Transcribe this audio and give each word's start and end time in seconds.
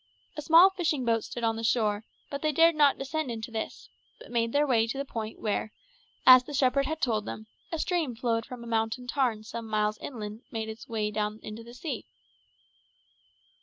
A 0.35 0.41
small 0.41 0.71
fishing 0.71 1.05
boat 1.05 1.23
stood 1.25 1.43
on 1.43 1.57
the 1.57 1.63
shore, 1.63 2.03
but 2.31 2.41
they 2.41 2.51
dared 2.51 2.73
not 2.73 2.97
descend 2.97 3.29
into 3.29 3.51
this, 3.51 3.87
but 4.17 4.31
made 4.31 4.51
their 4.51 4.65
way 4.65 4.87
to 4.87 4.97
the 4.97 5.05
point 5.05 5.37
where, 5.39 5.71
as 6.25 6.43
the 6.45 6.55
shepherd 6.55 6.87
had 6.87 6.99
told 6.99 7.25
them, 7.27 7.45
a 7.71 7.77
stream 7.77 8.09
which 8.09 8.19
flowed 8.21 8.45
from 8.47 8.63
a 8.63 8.67
mountain 8.67 9.05
tarn 9.05 9.43
some 9.43 9.67
miles 9.67 9.99
inland 9.99 10.41
made 10.51 10.69
its 10.69 10.87
way 10.89 11.11
down 11.11 11.39
into 11.43 11.63
the 11.63 11.75
sea. 11.75 12.07